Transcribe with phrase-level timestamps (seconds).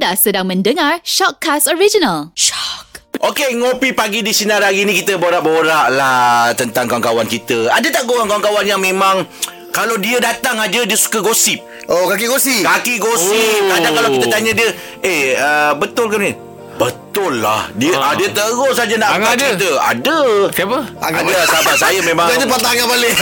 [0.00, 2.32] Anda sedang mendengar Shockcast Original.
[2.32, 3.04] Shock.
[3.20, 7.68] Okey, ngopi pagi di sinar hari ni kita borak-borak lah tentang kawan-kawan kita.
[7.68, 9.28] Ada tak korang kawan-kawan yang memang
[9.76, 11.60] kalau dia datang aja dia suka gosip.
[11.84, 12.64] Oh, kaki gosi.
[12.64, 13.60] Kaki gosip.
[13.60, 13.76] Oh.
[13.76, 14.72] Kadang kalau kita tanya dia,
[15.04, 16.32] "Eh, uh, betul ke ni?"
[16.80, 17.66] Betul lah.
[17.74, 18.10] Dia Ah.
[18.10, 18.14] ah.
[18.14, 19.46] dia terus saja nak buat ada?
[19.50, 19.70] cerita.
[19.82, 20.18] Ada.
[20.54, 20.78] Siapa?
[21.02, 22.30] Ada sahabat saya memang.
[22.30, 23.14] Jangan patah tangan balik.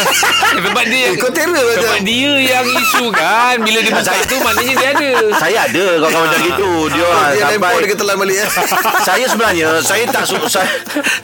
[0.61, 1.82] Sebab dia Eh, kau terror macam.
[1.89, 6.27] Sebab dia yang isu kan Bila dia buka tu Maknanya dia ada Saya ada kawan-kawan
[6.29, 6.71] macam gitu.
[6.93, 8.50] Dia, Oh, dia sampai dia ketelan balik eh.
[9.08, 10.68] saya sebenarnya saya tak suka saya,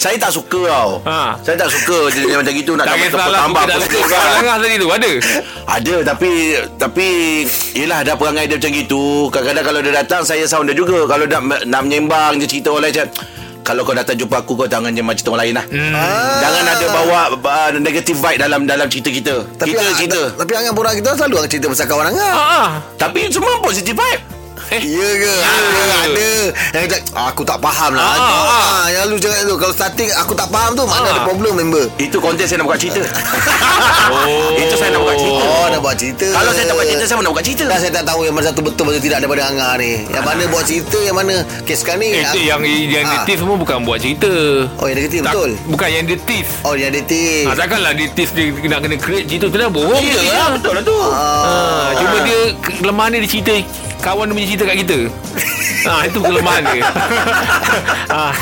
[0.00, 0.90] saya tak suka tau.
[1.04, 1.36] Ha.
[1.44, 5.10] Saya tak suka dia macam gitu nak tambah suka Kau langah tadi tu Ada
[5.68, 6.30] Ada tapi
[6.78, 7.06] tapi
[7.74, 9.02] yelah ada perangai dia macam gitu.
[9.28, 11.04] Kadang-kadang kalau dia datang saya sound dia juga.
[11.04, 13.10] Kalau nak nak menyembang je cerita orang lain
[13.64, 15.66] kalau kau datang jumpa aku kau jangan je macam cerita orang lain lah.
[15.72, 15.94] Hmm.
[15.96, 16.36] Ah.
[16.36, 19.34] Jangan ada bawa uh, negative vibe dalam dalam cerita kita.
[19.56, 20.20] Tapi kita cerita.
[20.30, 22.28] ta- Tapi Angan borak kita selalu Angan cerita pasal kawan Angan.
[22.28, 22.68] Ah, ah.
[23.00, 24.22] Tapi semua positive vibe.
[24.70, 24.80] Eh.
[24.82, 25.32] Ya ke?
[25.34, 26.30] Ada, ada.
[26.72, 28.04] Yang cakap, "Ah, aku tak faham lah.
[28.04, 28.64] Ah, Ah, ah.
[28.80, 29.56] ah, yang lu cakap tu.
[29.56, 31.12] Kalau starting aku tak faham tu, mana Ah.
[31.12, 31.84] ada problem member?
[31.96, 33.00] Itu konten saya nak buka cerita.
[34.04, 34.52] Oh.
[34.54, 35.42] Itu saya nak buka cerita.
[35.42, 36.26] Oh, nak buat cerita.
[36.28, 37.62] Kalau saya tak buat cerita saya nak buka cerita.
[37.64, 40.04] Dah saya tak tahu yang mana satu betul betul tidak daripada Angah ni.
[40.06, 41.34] Yang mana buat cerita, yang mana
[41.64, 42.08] keskan ni.
[42.12, 43.24] Eh, tu yang yang Ah.
[43.24, 44.28] tease semua bukan buat cerita.
[44.76, 45.50] Oh, yang negatif Tak- betul.
[45.66, 46.52] Bukan yang dia tease.
[46.62, 47.44] Oh, dia dating.
[47.44, 49.96] Ah, takkanlah dia tease dia nak kena create cerita tu dah bohong.
[49.98, 50.30] Ya je.
[50.30, 50.98] lah, betul lah tu.
[51.02, 52.38] Ah, cuma dia
[52.76, 53.52] kelemahan dia dia cerita
[54.04, 54.98] kawan dia punya cerita kat kita.
[55.84, 56.80] Ah itu kelemahan dia.
[58.08, 58.32] ah.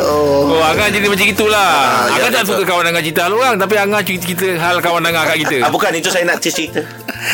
[0.00, 0.56] Oh.
[0.56, 1.60] Oh, Angah jadi macam itulah.
[1.60, 2.56] Ah, Angah ya, tak betul.
[2.56, 5.56] suka kawan Angah cerita hal orang tapi Angah cerita, hal kawan Angah kat kita.
[5.60, 6.80] Ah, bukan itu saya nak cerita.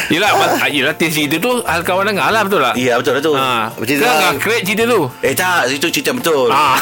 [0.09, 2.75] Yelah, ah, yelah tease cerita tu hal kawan Angah lah betul tak?
[2.75, 3.33] Ya, betul lah tu.
[3.33, 3.71] Ha.
[3.71, 5.01] Kan hal- Angah create cerita tu.
[5.21, 6.49] Eh tak, itu cerita betul.
[6.49, 6.75] Ah.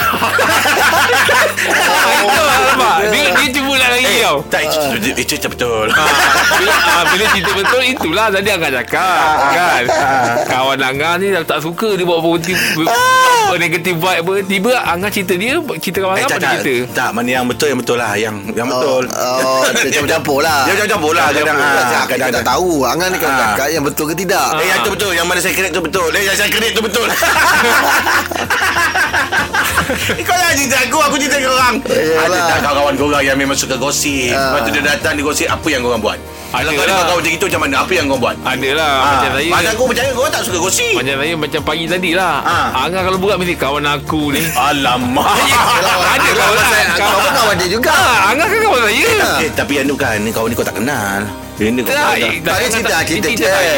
[2.19, 2.97] Itu lah nampak.
[3.09, 4.37] Dia, dia cuba nak lagi Eh, tau.
[4.47, 4.77] tak, itu,
[5.09, 5.87] itu, cerita betul.
[5.91, 6.09] Ah,
[6.53, 9.85] bila, ah, bila cerita betul Itulah tadi Angah cakap Kan
[10.45, 12.57] Kawan Angah ni dah tak suka Dia bawa positif
[13.49, 14.33] apa, Negatif vibe apa?
[14.45, 16.93] Tiba Angah cerita dia Cerita kawan Eh, Angah tak, apa tak, cerita?
[16.93, 18.13] Tak, mana yang betul yang betul lah.
[18.15, 19.03] Yang yang betul.
[19.09, 20.61] Oh, dia campur-campur lah.
[20.65, 23.39] Dia campur lah kadang kita kadang tak tahu Angan ni kan Ah.
[23.49, 24.47] cakap yang betul ke tidak.
[24.57, 25.13] Eh yang tu betul.
[25.13, 26.09] Yang mana saya kredit tu betul.
[26.11, 27.09] Eh yang saya kredit tu betul.
[29.89, 30.99] Eh, Kau jangan cerita aku.
[31.01, 31.75] Aku cerita ke orang.
[31.81, 32.25] Yalah.
[32.27, 34.29] Ada tak kawan-kawan korang Yang memang suka gosip?
[34.31, 34.53] Ah.
[34.53, 36.19] Lepas tu dia datang Dia gosip Apa yang korang buat?
[36.19, 37.13] Kalau Ada kau lah.
[37.13, 37.75] macam itu Macam mana?
[37.85, 38.37] Apa yang korang buat?
[38.41, 40.93] Ada lah Ah, Macam saya Pada aku percaya Korang tak suka gosip.
[40.95, 42.35] Macam saya Macam pagi tadi lah.
[42.41, 42.67] Ah.
[42.83, 44.43] Angah kalau buka Mesti kawan aku ni.
[44.51, 45.37] Alamak.
[46.15, 47.93] Ada kawan Saya, kau pun kawan dia juga.
[47.93, 49.05] Ah, Angah kan kawan saya?
[49.39, 51.21] Eh tapi yang tu kan kawan ni kau tak kenal.
[51.59, 53.75] Dia ni kau Tak, Tak, cerita, tak- cerita je.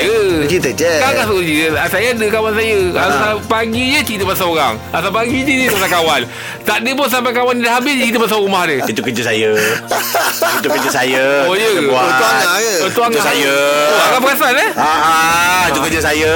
[0.47, 0.92] Cerita je.
[0.94, 2.78] Kan Angah suruh cerita Saya ada kawan saya.
[2.94, 4.75] Asal pagi je cerita pasal orang.
[4.91, 6.20] Asal pagi je cerita pasal kawan.
[6.60, 8.78] Tak ada pun sampai kawan dia dah habis Cerita pasal rumah dia.
[8.84, 9.50] Itu kerja saya.
[10.60, 11.25] Itu kerja saya.
[11.44, 12.04] Oh, ya buat.
[12.60, 12.72] Ke?
[12.84, 16.32] Oh, tu Itu Angah saya Oh, Angah perasan eh Ah, ah, itu kerja saya.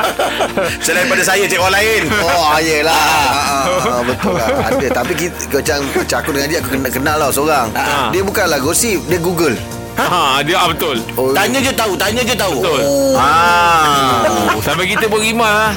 [0.84, 2.02] Selain daripada saya cek orang lain.
[2.18, 2.94] Oh, ayolah.
[2.94, 4.48] Ah, ah, betul lah.
[4.70, 4.86] Ada.
[5.02, 7.68] Tapi kita, macam, macam aku dengan dia, aku kenal, kenal lah seorang.
[7.74, 8.08] Ah.
[8.10, 9.54] Dia bukanlah gosip, dia Google.
[9.96, 11.00] Ha, dia ah, betul.
[11.16, 12.60] Oh, Tanya je tahu, tanya je tahu.
[12.60, 12.82] Betul.
[13.16, 14.52] Ah.
[14.52, 15.72] Oh, sampai kita pun rimas ah.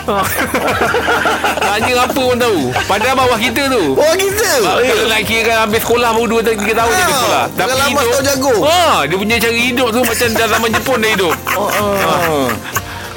[1.62, 2.60] Tanya apa pun tahu.
[2.84, 3.94] Padahal bawah kita tu.
[3.94, 4.50] Oh, kita?
[4.60, 7.44] Kalau nak kira kan habis sekolah baru 2 3 tahun je habis sekolah.
[7.50, 8.54] Bukan lama tahu jago.
[8.62, 11.34] Ha, dia punya cara hidup tu macam dah zaman Jepun dah hidup.
[11.52, 12.46] Oh, oh.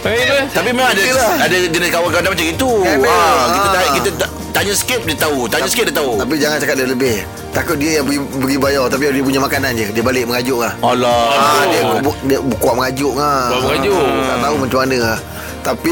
[0.04, 1.48] Eh, Tapi memang ada lah.
[1.48, 2.72] ada jenis kawan-kawan macam itu.
[2.84, 3.08] Ada.
[3.08, 3.72] Ah, kita Ah.
[3.74, 6.20] ta- kita ta- tanya sikit dia tahu, tanya sikit dia tahu.
[6.20, 7.18] Tapi jangan cakap dia lebih.
[7.54, 10.74] Takut dia yang pergi, pergi bayar Tapi dia punya makanan je Dia balik mengajuk lah
[10.82, 11.38] Allah.
[11.38, 13.94] Ah, dia, bu- dia kuat mengajuk lah Kuat mengajuk.
[13.94, 15.18] Ah, Tak tahu macam mana lah
[15.64, 15.92] Tapi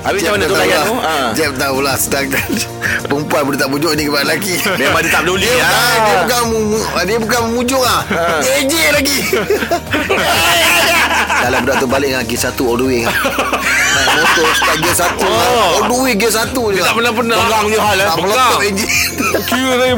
[0.00, 0.86] Habis macam mana tu tahu layan lah.
[0.86, 0.96] tu?
[0.96, 1.28] Ah.
[1.34, 2.46] Jeb tahu lah Sedangkan
[3.04, 5.66] Perempuan boleh tak bujuk ni kepada lelaki Memang dia tak peduli dia, ah.
[5.66, 8.00] bukan, dia bukan mu- Dia bukan memujuk lah
[8.38, 9.18] Dia ejek lagi
[11.36, 13.02] Dalam budak tu balik dengan gear satu all the way.
[13.96, 15.78] Naik motor start gear satu Oh.
[15.78, 17.36] All the way gear satu je tak pernah-pernah.
[17.38, 18.06] Pegang je hal eh.
[18.06, 18.50] Tak Pegang.
[18.50, 18.60] meletup
[19.46, 19.92] Kira saya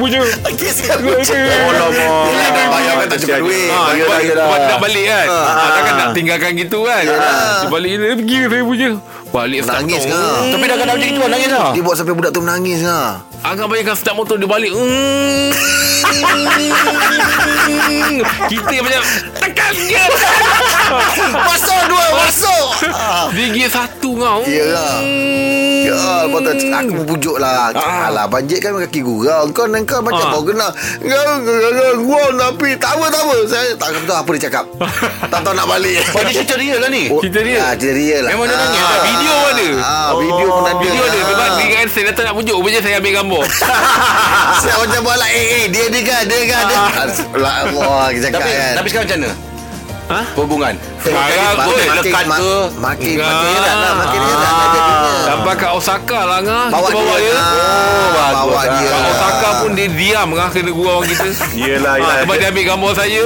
[0.75, 2.07] satu je Oh lama.
[2.29, 5.39] Dia bayar kata cukup duit Ha, Yelah, sebab nak balik kan ha,
[5.71, 8.89] Takkan nak tinggalkan gitu kan Dia balik dia pergi saya punya
[9.29, 10.23] Balik Nangis ke?
[10.55, 11.71] Tapi dah kena macam itu nangis lah.
[11.75, 15.51] Dia buat sampai budak tu menangis lah Angkat bayangkan start motor dia balik Hmm.
[18.49, 19.03] Kita yang macam
[19.37, 20.09] Tekan gear
[21.37, 22.67] Masuk dua Masuk
[23.31, 24.99] Dia gear satu kau Ya lah.
[25.79, 25.95] Ya,
[26.27, 27.73] lepas tu aku membujuk lah.
[27.73, 29.49] Alah, banjir kan kaki gurau.
[29.49, 30.33] Kau dan kau macam Ah.
[30.37, 30.69] kau kena.
[31.01, 33.37] Kau kena gurau tapi tak apa, tak apa.
[33.49, 34.65] Saya tak tahu apa dia cakap.
[35.25, 35.97] tak tahu nak balik.
[36.13, 37.09] Oh, dia cerita real lah ni.
[37.09, 37.59] Cerita dia.
[37.63, 38.31] Ah, cerita real lah.
[38.37, 39.01] Memang dia nangis Ah.
[39.01, 39.69] Video ada.
[39.81, 40.77] Ah, video pun ada.
[40.77, 41.57] Video ada Sebab Ah.
[41.57, 43.28] dia kan Saya datang nak pujuk Rupanya saya ambil gambar
[44.63, 46.81] Saya macam buat lah Eh eh dia ni kan Dia kan dia.
[47.35, 49.31] Lah Allah Kita cakap Tapi kan tapi sekarang macam mana?
[50.09, 50.21] Ha?
[50.35, 53.93] Hubungan Sekarang Makin- aku makin makin, lekat ke makin, makin erat lah.
[53.95, 54.57] Makin erat Ah.
[54.57, 55.17] lah.
[55.21, 56.67] Sampai kat Osaka lah ngah.
[56.71, 57.29] Bawa bawa dia.
[57.29, 57.37] dia.
[57.37, 58.65] Oh, bagus bawa lah.
[58.73, 58.89] dia.
[58.89, 61.29] Kat Osaka pun dia diam ngah kena gurau kita.
[61.61, 62.17] Yelah, Ha, yelah.
[62.25, 63.23] sebab dia ambil gambar saya.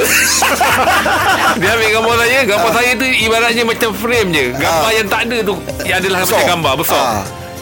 [1.62, 2.38] dia ambil gambar saya.
[2.44, 4.44] Gambar saya tu ibaratnya macam frame je.
[4.52, 4.92] Gambar Ah.
[4.92, 6.34] yang tak ada tu yang adalah Besar.
[6.34, 7.04] macam gambar besar.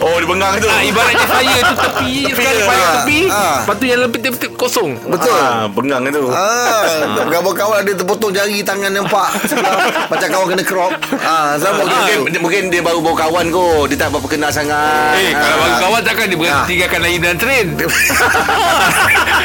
[0.01, 0.03] Ah.
[0.03, 3.19] Oh dia bengang tu Ah, ibaratnya saya tu tepi sekali payah Ah, tepi.
[3.27, 3.57] ah.
[3.61, 4.89] Lepas tu yang lebih tepi kosong.
[5.03, 5.29] Betul.
[5.31, 6.81] ah, Bengang tu Ah,
[7.23, 9.29] gambar kawan ada terpotong jari tangan nampak.
[10.11, 10.91] Macam kawan kena crop.
[11.15, 12.21] Ah, sama Mungkin, gitu.
[12.27, 15.75] dia, mungkin dia baru bawa kawan kot Dia tak berapa kenal sangat Eh, kalau baru
[15.79, 16.65] kawan takkan dia berhenti Ah.
[16.67, 17.65] tinggalkan Rahim dan train.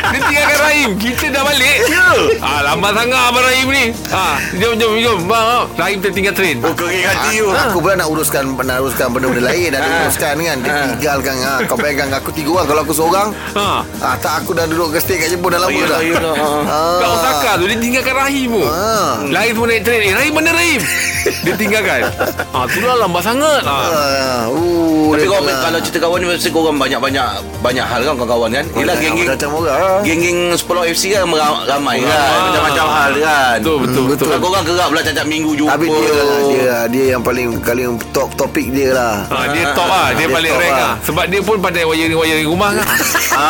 [0.07, 0.91] dia tinggalkan Rahim.
[0.97, 1.77] Kita dah balik.
[1.87, 2.09] Ya
[2.41, 3.85] Ah, lambat sangat Abang Rahim ni.
[4.09, 5.19] Ah, jom jom jom.
[5.27, 5.69] Bang.
[5.75, 6.57] Rahim tertinggal train.
[6.61, 10.57] Oh kering hati tu Aku pula nak uruskan nak uruskan benda-benda lain Ada uruskan kan
[10.61, 11.55] Dia tinggalkan ha.
[11.65, 13.83] Kau pegang aku tiga orang Kalau aku seorang Ha.
[13.83, 16.33] ah, Tak aku dah duduk ke stay kat Jepun dah lama Ya, dah ya, ya.
[16.65, 16.99] Ah.
[16.99, 19.19] Kat Osaka tu Dia tinggalkan Rahim tu Ah.
[19.23, 20.81] Rahim semua naik train Eh Rahim mana Rahim
[21.45, 22.01] Dia tinggalkan
[22.53, 23.75] ah, Tu lah lambat sangat ah.
[23.77, 25.59] Ah, uh, Tapi kau tengah.
[25.61, 27.27] kalau cerita kawan ni Mesti korang banyak-banyak
[27.61, 29.29] Banyak hal kan kawan-kawan kan Yelah geng-geng
[30.03, 32.43] Geng-geng Sepuluh FC kan ram- Ramai kan Ah.
[32.47, 35.87] Macam-macam hal kan Betul betul Hmm, betul Kan korang gerak pula Tiap-tiap minggu jumpa Tapi
[35.89, 40.09] dia lah dia, dia yang paling Kali top topik dia lah Ah, dia top ah,
[40.11, 40.83] dia, Dia top rank lah.
[40.83, 40.95] ah.
[41.01, 42.87] Sebab dia pun pandai wiring-wiring rumah kan.
[43.33, 43.45] Ah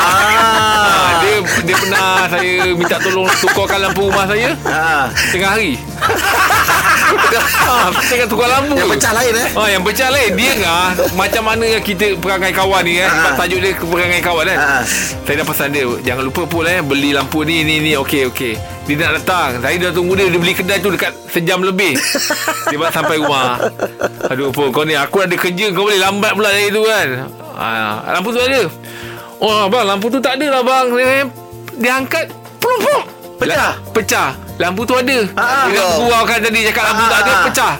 [0.86, 5.04] Ah, dia dia pernah saya minta tolong tukarkan lampu rumah saya Ah.
[5.30, 5.78] tengah hari.
[7.64, 8.74] ah, tengah tukar lampu.
[8.76, 12.50] Yang pecah lain eh Ah, yang pecah lain Dia ngah Macam mana yang kita Perangai
[12.50, 14.58] kawan ni kan Sebab tajuk dia Perangai kawan kan.
[15.22, 18.54] Saya dah pesan dia Jangan lupa pun eh Beli lampu ni ni ni Okey okey
[18.86, 19.50] Dia nak datang.
[19.58, 20.30] Saya dah tunggu dia.
[20.30, 21.98] Dia beli kedai tu Dekat sejam lebih.
[22.70, 23.58] Dia baru sampai rumah.
[24.30, 24.94] Aduh pun kau ni?
[24.94, 25.74] Aku ada kerja.
[25.74, 27.06] Kau boleh lambat pula dari tu kan?
[27.58, 28.62] Ah, Lampu tu ada.
[29.36, 30.86] Oh abang Lampu tu tak ada lah bang.
[30.94, 31.06] Dia,
[31.76, 32.24] dia angkat.
[32.62, 33.02] Plum plum.
[33.36, 33.74] Pecah?
[33.90, 34.28] Pecah.
[34.56, 35.18] Lampu tu ada.
[35.34, 35.94] Ah, Dia ah.
[36.00, 37.42] gurau kan tadi Cakap lampu tak ada Ah.
[37.44, 37.72] Pecah.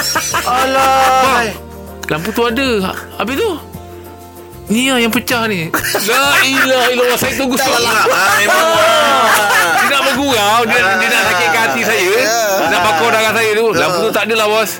[0.62, 1.20] Alah.
[1.20, 1.46] Bang
[2.08, 2.68] Lampu tu ada.
[3.18, 3.50] Habis tu
[4.70, 5.68] Ni lah yang pecah ni.
[6.06, 8.66] La ilah ilah Saya tunggu solat Ah, memang.
[9.82, 12.12] Dia nak bergurau dia, dia nak sakitkan hati saya.
[12.70, 14.70] Nak bakar darah saya tu Lampu tu tak ada lah bos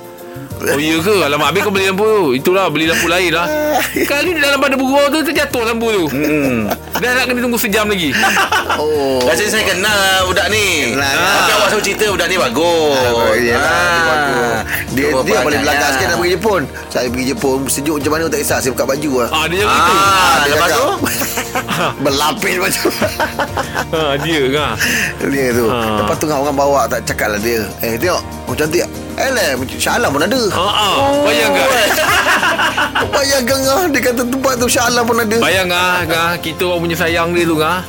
[0.63, 1.15] Oh iya ke?
[1.19, 2.25] Alamak habis kau beli lampu tu?
[2.39, 3.47] Itulah beli lampu lain lah.
[4.11, 6.05] Kali di dalam pada bergurau tu Terjatuh lampu tu.
[6.15, 6.71] Hmm.
[7.03, 8.15] Dah nak kena tunggu sejam lagi.
[8.73, 9.21] Oh.
[9.29, 10.97] Rasanya saya kenal budak ni.
[10.97, 11.13] Kenal.
[11.13, 12.97] Tapi awak selalu cerita budak ni bagus.
[12.97, 14.57] Ah, yelah, dia bagus.
[14.73, 16.63] Dia, dia paling perangai belakang sikit nak pergi Jepun.
[16.89, 18.59] Saya pergi Jepun Sejuk macam mana tak kisah.
[18.65, 19.29] Saya buka baju lah.
[19.29, 20.89] Ah dia macam itu Ah, Dia lepas tu?
[22.01, 22.91] Berlapis macam
[23.93, 24.73] ah, Dia kan
[25.29, 25.67] Dia tu.
[25.69, 25.79] Ha.
[26.01, 27.61] Lepas tu orang bawa Tak cakap lah dia.
[27.85, 30.97] Eh tengok Oh cantik tak Eh Shah Alam pun ada ah, ah.
[31.25, 31.69] Bayangkan
[33.17, 36.97] Bayangkan ah Dia kata tempat tu Shah Alam pun ada Bayang ah, kita orang punya
[37.01, 37.81] sayang dia tu ah.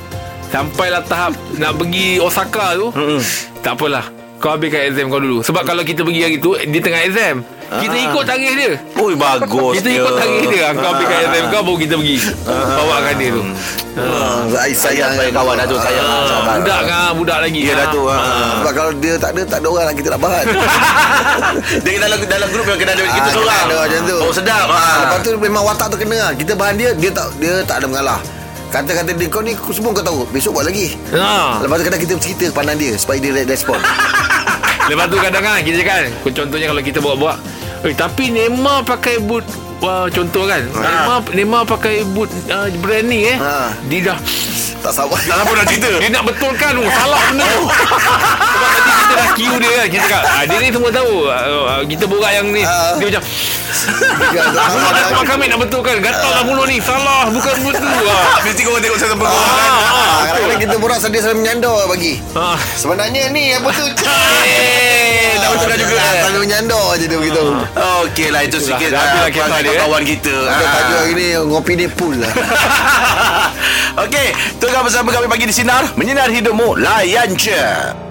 [0.54, 2.94] Sampailah tahap nak pergi Osaka tu.
[2.94, 3.26] Mm-mm.
[3.66, 4.06] Tak apalah.
[4.38, 5.42] Kau habiskan exam kau dulu.
[5.42, 7.42] Sebab kalau kita pergi hari tu dia tengah exam.
[7.76, 8.72] Kita ikut tarikh dia.
[8.96, 10.66] Ui bagus Kita ikut tarikh dia.
[10.72, 12.18] Kau habiskan exam kau baru kita pergi.
[12.46, 13.44] Bawakan dia tu.
[13.94, 17.62] Ah, Saya sayang Sayang kawan dah tu Sayang Ah, budak kan budak lagi.
[17.62, 18.18] Ya dah tu Ah.
[18.18, 18.54] ah.
[18.58, 20.46] Sebab kalau dia tak ada Tak ada orang nak kita nak bahan
[21.86, 24.18] Dia dalam dalam grup yang kena ada kita Ah, seorang ada macam tu.
[24.18, 25.22] Oh sedap Ah, Lepas ah.
[25.22, 26.34] tu memang watak tu kena.
[26.34, 28.20] Kita bahan dia Dia tak dia tak ada mengalah
[28.70, 31.62] Kata-kata dia Kau ni semua kau tahu Besok buat lagi Ha.
[31.62, 33.78] Lepas tu kadang kita cerita Pandang dia Supaya dia respon
[34.90, 37.38] Lepas tu kadang kan kita kan contohnya kalau kita bawa-bawa
[37.84, 39.44] Eh tapi Neymar pakai boot
[39.84, 40.64] Wah, contoh kan?
[40.72, 43.36] Neymar, Neymar pakai boot uh, brand ni eh?
[43.36, 43.76] Ha.
[43.92, 44.18] Dia dah
[44.80, 45.20] Tak sabar.
[45.20, 45.92] Tak apa nak cerita.
[46.00, 46.72] Dia nak betulkan.
[46.80, 47.44] Tu Salah benda.
[47.44, 47.64] Tu
[48.56, 49.88] Sebab tadi kita dah cue dia kan.
[49.92, 51.14] Kita cakap ah, Dia ni semua tahu.
[51.28, 52.64] Ah, ah, Kita borak yang ni.
[52.64, 52.96] Ah.
[52.96, 53.24] Dia macam
[54.72, 55.96] Semua dah keluar kami nak betulkan.
[56.00, 56.78] Gatal lah mulut ni.
[56.80, 57.28] Salah.
[57.36, 58.40] Bukan betul ah.
[58.48, 59.72] Mesti kau tengok saya sampai kau kan.
[60.24, 62.14] Kadang-kadang kita borak Dia selalu menyandar bagi.
[62.32, 62.56] Ah.
[62.80, 63.84] Sebenarnya ni Apa tu
[64.48, 65.43] Eh
[66.44, 67.40] menyandar je dia begitu
[68.04, 69.80] Okey lah itu sikit dah lah ah, kisah perangai dia, eh.
[69.80, 70.36] kawan kita.
[70.36, 70.72] Ada Ah.
[70.76, 72.34] tajuk hari ni Ngopi ni full lah.
[74.04, 74.28] Okey,
[74.60, 75.96] tengah bersama kami pagi di Sinar.
[75.96, 78.03] Menyinar hidupmu Layan je